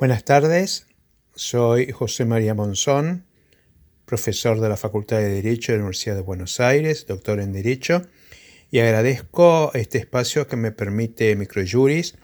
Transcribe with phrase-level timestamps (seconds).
[0.00, 0.86] Buenas tardes,
[1.34, 3.26] soy José María Monzón,
[4.06, 8.06] profesor de la Facultad de Derecho de la Universidad de Buenos Aires, doctor en Derecho,
[8.70, 12.14] y agradezco este espacio que me permite Microjuris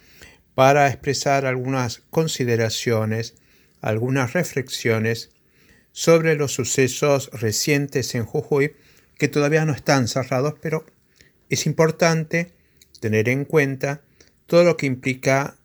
[0.55, 3.35] para expresar algunas consideraciones,
[3.83, 5.29] algunas reflexiones
[5.93, 8.75] sobre los sucesos recientes en Jujuy
[9.19, 10.87] que todavía no están cerrados, pero
[11.51, 12.53] es importante
[13.01, 14.01] tener en cuenta
[14.47, 15.59] todo lo que implica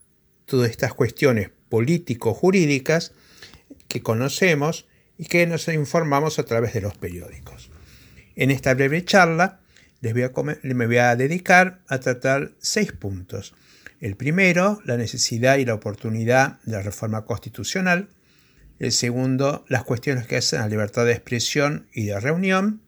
[0.46, 3.14] todas estas cuestiones político-jurídicas
[3.88, 4.86] que conocemos
[5.18, 7.72] y que nos informamos a través de los periódicos.
[8.36, 9.62] En esta breve charla
[10.02, 10.32] les voy a
[10.64, 13.54] me voy a dedicar a tratar seis puntos.
[14.00, 18.10] El primero, la necesidad y la oportunidad de la reforma constitucional.
[18.80, 22.82] El segundo, las cuestiones que hacen a la libertad de expresión y de reunión.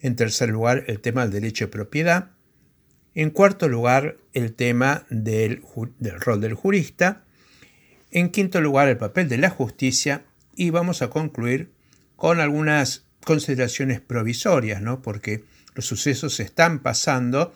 [0.00, 2.30] En tercer lugar, el tema del derecho de propiedad.
[3.14, 5.62] En cuarto lugar, el tema del,
[5.98, 7.24] del rol del jurista.
[8.16, 11.70] En quinto lugar, el papel de la justicia y vamos a concluir
[12.16, 15.02] con algunas consideraciones provisorias, ¿no?
[15.02, 17.52] porque los sucesos están pasando,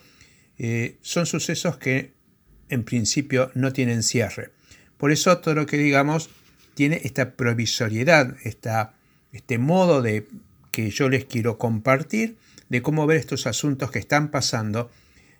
[0.59, 2.13] eh, son sucesos que
[2.69, 4.51] en principio no tienen cierre.
[4.99, 6.29] Por eso todo lo que digamos
[6.75, 8.93] tiene esta provisoriedad, esta,
[9.33, 10.29] este modo de
[10.73, 12.37] que yo les quiero compartir
[12.69, 14.91] de cómo ver estos asuntos que están pasando,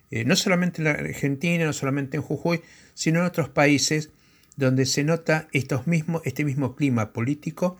[0.09, 2.61] eh, no solamente en la Argentina, no solamente en Jujuy,
[2.95, 4.09] sino en otros países
[4.55, 5.81] donde se nota estos
[6.23, 7.77] este mismo clima político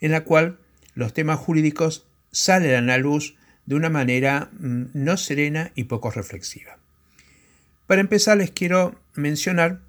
[0.00, 0.58] en la cual
[0.94, 6.10] los temas jurídicos salen a la luz de una manera mm, no serena y poco
[6.10, 6.78] reflexiva.
[7.86, 9.80] Para empezar les quiero mencionar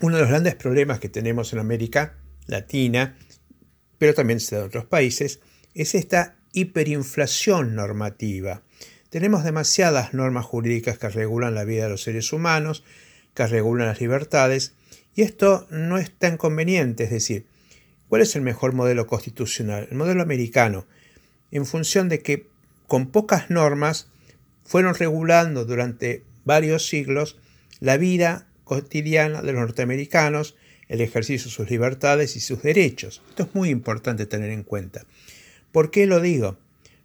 [0.00, 2.14] uno de los grandes problemas que tenemos en América
[2.46, 3.16] Latina,
[3.98, 5.40] pero también en otros países,
[5.74, 8.62] es esta hiperinflación normativa.
[9.10, 12.84] Tenemos demasiadas normas jurídicas que regulan la vida de los seres humanos,
[13.34, 14.74] que regulan las libertades,
[15.14, 17.46] y esto no es tan conveniente, es decir,
[18.08, 19.88] ¿cuál es el mejor modelo constitucional?
[19.90, 20.86] El modelo americano,
[21.50, 22.46] en función de que
[22.86, 24.08] con pocas normas
[24.64, 27.38] fueron regulando durante varios siglos
[27.80, 30.56] la vida cotidiana de los norteamericanos,
[30.88, 33.22] el ejercicio de sus libertades y sus derechos.
[33.28, 35.04] Esto es muy importante tener en cuenta.
[35.72, 36.58] ¿Por qué lo digo?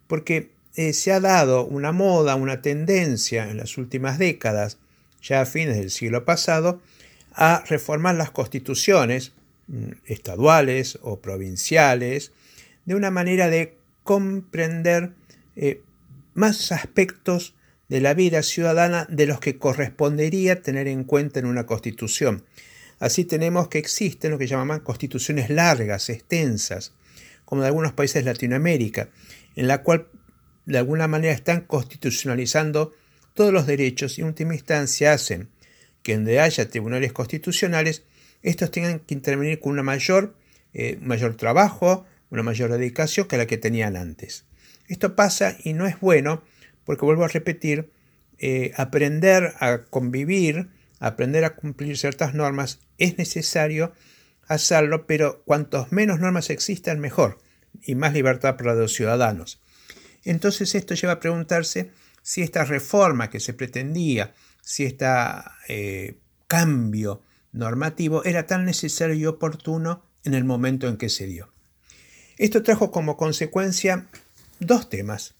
[0.08, 4.78] Porque eh, se ha dado una moda, una tendencia en las últimas décadas,
[5.22, 6.82] ya a fines del siglo pasado,
[7.42, 9.32] a reformar las constituciones
[9.68, 12.34] mm, estaduales o provinciales
[12.84, 15.14] de una manera de comprender
[15.56, 15.82] eh,
[16.34, 17.56] más aspectos
[17.88, 22.44] de la vida ciudadana de los que correspondería tener en cuenta en una constitución.
[23.00, 26.92] Así tenemos que existen lo que llaman constituciones largas, extensas,
[27.46, 29.10] como de algunos países de Latinoamérica,
[29.56, 30.10] en la cual
[30.66, 32.94] de alguna manera están constitucionalizando
[33.34, 35.48] todos los derechos y en última instancia hacen
[36.10, 38.02] que donde haya tribunales constitucionales,
[38.42, 40.36] estos tengan que intervenir con una mayor,
[40.74, 44.46] eh, mayor trabajo, una mayor dedicación que la que tenían antes.
[44.88, 46.42] Esto pasa y no es bueno
[46.84, 47.92] porque, vuelvo a repetir,
[48.40, 53.94] eh, aprender a convivir, aprender a cumplir ciertas normas, es necesario
[54.48, 57.38] hacerlo, pero cuantos menos normas existan, mejor,
[57.84, 59.62] y más libertad para los ciudadanos.
[60.24, 61.92] Entonces esto lleva a preguntarse
[62.30, 65.08] si esta reforma que se pretendía si este
[66.46, 67.24] cambio
[67.54, 71.52] normativo era tan necesario y oportuno en el momento en que se dio.
[72.38, 74.10] Esto trajo como consecuencia
[74.60, 75.34] dos temas.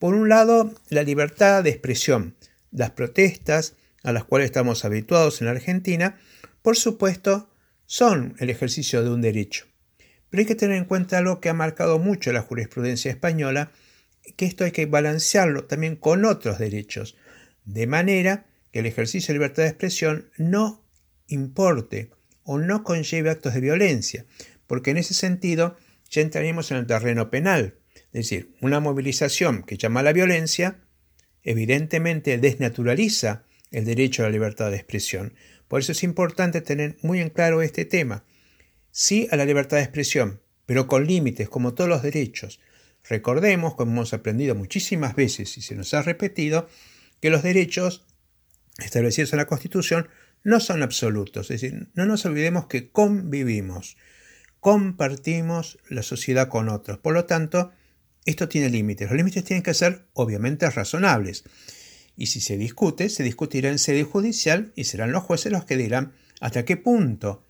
[0.00, 2.34] Por un lado, la libertad de expresión,
[2.72, 6.18] las protestas a las cuales estamos habituados en Argentina,
[6.62, 7.48] por supuesto,
[7.86, 9.66] son el ejercicio de un derecho.
[10.30, 13.70] Pero hay que tener en cuenta algo que ha marcado mucho la jurisprudencia española,
[14.36, 17.16] que esto hay que balancearlo también con otros derechos,
[17.64, 20.84] de manera que el ejercicio de libertad de expresión no
[21.28, 22.10] importe
[22.42, 24.26] o no conlleve actos de violencia,
[24.66, 25.76] porque en ese sentido
[26.10, 27.74] ya entraríamos en el terreno penal.
[28.12, 30.80] Es decir, una movilización que llama a la violencia
[31.42, 35.34] evidentemente desnaturaliza el derecho a la libertad de expresión.
[35.68, 38.24] Por eso es importante tener muy en claro este tema.
[38.90, 42.60] Sí a la libertad de expresión, pero con límites, como todos los derechos.
[43.08, 46.68] Recordemos, como hemos aprendido muchísimas veces y se nos ha repetido,
[47.20, 48.06] que los derechos
[48.78, 50.08] establecidos en la Constitución
[50.42, 51.50] no son absolutos.
[51.50, 53.96] Es decir, no nos olvidemos que convivimos,
[54.60, 56.98] compartimos la sociedad con otros.
[56.98, 57.72] Por lo tanto,
[58.24, 59.08] esto tiene límites.
[59.08, 61.44] Los límites tienen que ser obviamente razonables.
[62.16, 65.76] Y si se discute, se discutirá en sede judicial y serán los jueces los que
[65.76, 67.44] dirán hasta qué punto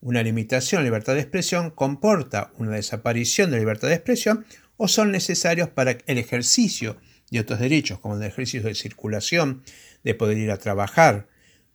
[0.00, 4.46] una limitación a la libertad de expresión comporta una desaparición de la libertad de expresión
[4.82, 6.96] o son necesarios para el ejercicio
[7.30, 9.62] de otros derechos, como el ejercicio de circulación,
[10.04, 11.28] de poder ir a trabajar,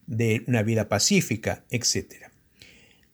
[0.08, 2.32] de una vida pacífica, etc.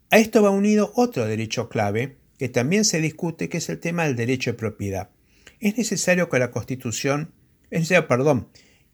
[0.09, 4.05] A esto va unido otro derecho clave que también se discute, que es el tema
[4.05, 5.09] del derecho de propiedad.
[5.59, 7.33] Es necesario que la Constitución,
[7.69, 8.47] es perdón,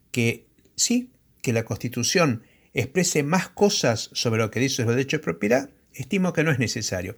[0.09, 1.11] que sí,
[1.43, 2.41] que la Constitución
[2.73, 6.57] exprese más cosas sobre lo que dice el derecho de propiedad, estimo que no es
[6.57, 7.17] necesario.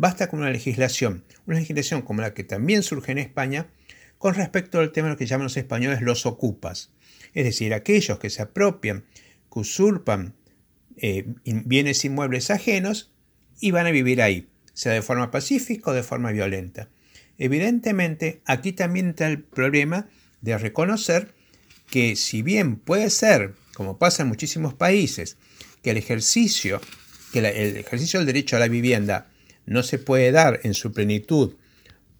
[0.00, 3.66] Basta con una legislación, una legislación como la que también surge en España,
[4.16, 6.92] con respecto al tema de lo que llaman los españoles los ocupas,
[7.34, 9.06] es decir, aquellos que se apropian,
[9.52, 10.36] que usurpan
[10.98, 13.10] eh, bienes inmuebles ajenos
[13.58, 16.88] y van a vivir ahí, sea de forma pacífica o de forma violenta.
[17.36, 20.06] Evidentemente, aquí también está el problema
[20.42, 21.34] de reconocer
[21.90, 25.38] que si bien puede ser, como pasa en muchísimos países,
[25.82, 26.80] que el ejercicio,
[27.32, 29.32] que el ejercicio del derecho a la vivienda
[29.68, 31.54] no se puede dar en su plenitud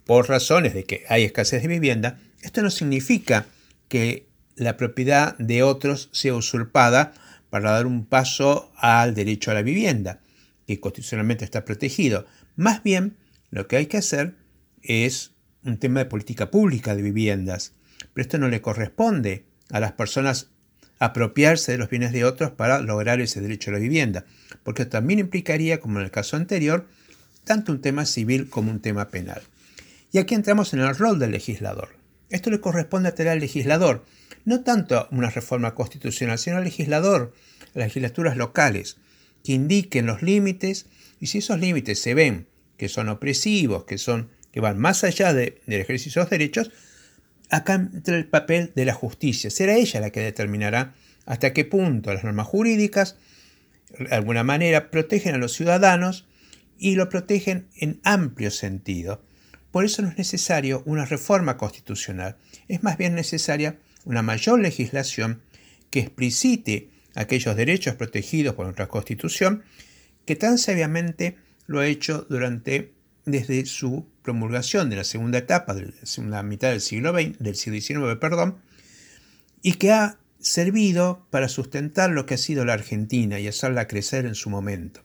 [0.05, 3.47] por razones de que hay escasez de vivienda, esto no significa
[3.89, 7.15] que la propiedad de otros sea usurpada
[7.51, 10.21] para dar un paso al derecho a la vivienda,
[10.67, 12.27] que constitucionalmente está protegido.
[12.57, 13.17] Más bien,
[13.51, 14.35] lo que hay que hacer
[14.83, 15.33] es
[15.65, 17.73] un tema de política pública de viviendas,
[18.13, 20.51] pero esto no le corresponde a las personas
[20.99, 24.27] apropiarse de los bienes de otros para lograr ese derecho a la vivienda,
[24.65, 26.87] porque también implicaría, como en el caso anterior,
[27.49, 29.41] tanto un tema civil como un tema penal.
[30.13, 31.97] Y aquí entramos en el rol del legislador.
[32.29, 34.05] Esto le corresponde a al legislador,
[34.45, 37.33] no tanto a una reforma constitucional, sino al legislador,
[37.75, 38.99] a las legislaturas locales,
[39.43, 40.87] que indiquen los límites
[41.21, 42.47] y si esos límites se ven
[42.77, 46.71] que son opresivos, que, son, que van más allá del ejercicio de los derechos,
[47.49, 49.49] acá entra el papel de la justicia.
[49.49, 50.95] Será ella la que determinará
[51.25, 53.17] hasta qué punto las normas jurídicas,
[53.99, 56.27] de alguna manera, protegen a los ciudadanos
[56.79, 59.23] y lo protegen en amplio sentido.
[59.71, 62.37] Por eso no es necesario una reforma constitucional,
[62.69, 65.43] es más bien necesaria una mayor legislación
[65.91, 69.65] que explicite aquellos derechos protegidos por nuestra Constitución,
[70.25, 71.37] que tan sabiamente
[71.67, 72.93] lo ha hecho durante
[73.25, 77.57] desde su promulgación de la segunda etapa, de la segunda mitad del siglo, XX, del
[77.57, 78.59] siglo XIX, perdón,
[79.63, 84.25] y que ha servido para sustentar lo que ha sido la Argentina y hacerla crecer
[84.25, 85.03] en su momento.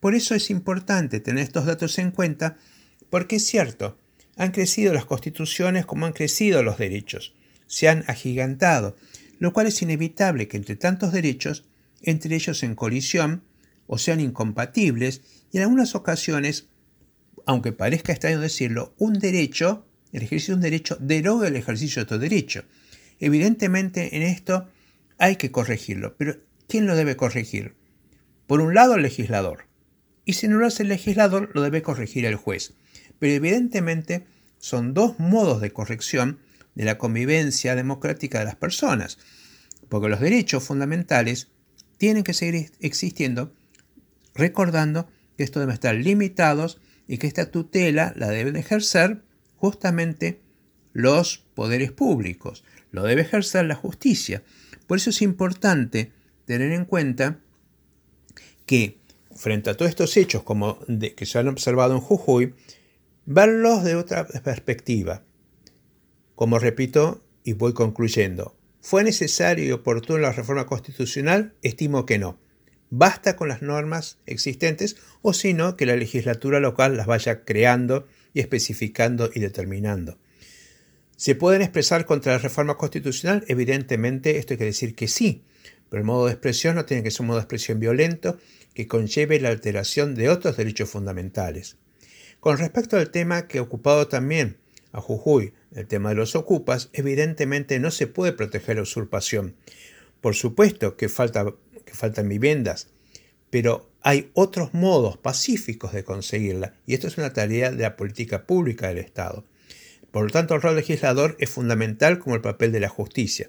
[0.00, 2.56] Por eso es importante tener estos datos en cuenta,
[3.10, 3.98] porque es cierto,
[4.36, 7.34] han crecido las constituciones como han crecido los derechos,
[7.66, 8.96] se han agigantado,
[9.38, 11.64] lo cual es inevitable que entre tantos derechos,
[12.02, 13.44] entre ellos en colisión,
[13.86, 16.70] o sean incompatibles, y en algunas ocasiones
[17.46, 22.04] aunque parezca extraño decirlo, un derecho, el ejercicio de un derecho, deroga el ejercicio de
[22.04, 22.64] otro derecho.
[23.18, 24.68] Evidentemente en esto
[25.18, 26.36] hay que corregirlo, pero
[26.68, 27.74] ¿quién lo debe corregir?
[28.46, 29.66] Por un lado el legislador,
[30.30, 32.74] y si no lo hace el legislador, lo debe corregir el juez.
[33.18, 34.26] Pero evidentemente
[34.60, 36.38] son dos modos de corrección
[36.76, 39.18] de la convivencia democrática de las personas,
[39.88, 41.48] porque los derechos fundamentales
[41.98, 43.52] tienen que seguir existiendo,
[44.32, 49.24] recordando que esto debe estar limitados y que esta tutela la deben ejercer
[49.56, 50.40] justamente
[50.92, 52.62] los poderes públicos,
[52.92, 54.44] lo debe ejercer la justicia.
[54.86, 56.12] Por eso es importante
[56.44, 57.40] tener en cuenta
[58.64, 58.99] que
[59.40, 62.54] frente a todos estos hechos como de, que se han observado en Jujuy,
[63.24, 65.24] verlos de otra perspectiva.
[66.34, 71.54] Como repito y voy concluyendo, ¿fue necesario y oportuno la reforma constitucional?
[71.62, 72.38] Estimo que no.
[72.90, 78.06] Basta con las normas existentes o si no, que la legislatura local las vaya creando
[78.34, 80.18] y especificando y determinando.
[81.16, 83.44] ¿Se pueden expresar contra la reforma constitucional?
[83.48, 85.44] Evidentemente, esto hay que decir que sí,
[85.90, 88.38] pero el modo de expresión no tiene que ser un modo de expresión violento
[88.74, 91.76] que conlleve la alteración de otros derechos fundamentales.
[92.38, 94.56] Con respecto al tema que ha ocupado también
[94.92, 99.56] a Jujuy, el tema de los ocupas, evidentemente no se puede proteger la usurpación.
[100.20, 101.44] Por supuesto que falta
[101.84, 102.88] que faltan viviendas,
[103.50, 108.46] pero hay otros modos pacíficos de conseguirla y esto es una tarea de la política
[108.46, 109.44] pública del Estado.
[110.10, 113.48] Por lo tanto, el rol legislador es fundamental como el papel de la justicia.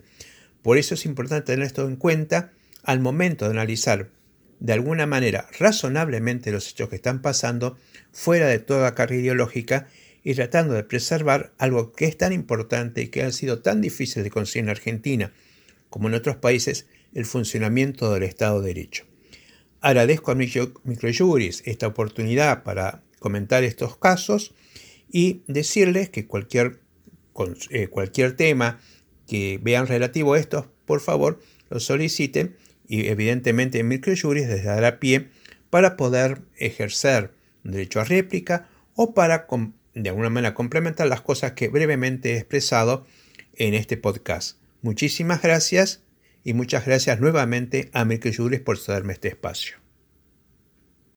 [0.62, 2.52] Por eso es importante tener esto en cuenta
[2.84, 4.10] al momento de analizar
[4.60, 7.78] de alguna manera razonablemente los hechos que están pasando
[8.12, 9.88] fuera de toda carga ideológica
[10.24, 14.24] y tratando de preservar algo que es tan importante y que ha sido tan difícil
[14.24, 15.34] de conseguir en Argentina
[15.90, 19.06] como en otros países, el funcionamiento del Estado de Derecho.
[19.82, 24.54] Agradezco a Microjuris esta oportunidad para comentar estos casos
[25.12, 26.80] y decirles que cualquier,
[27.72, 28.80] eh, cualquier tema
[29.32, 35.30] que vean relativo a estos, por favor, lo soliciten y evidentemente Microjuris les dará pie
[35.70, 37.32] para poder ejercer
[37.64, 39.48] derecho a réplica o para
[39.94, 43.08] de alguna manera complementar las cosas que brevemente he expresado
[43.56, 44.58] en este podcast.
[44.82, 46.04] Muchísimas gracias
[46.44, 49.81] y muchas gracias nuevamente a Mirke Juris por cederme este espacio.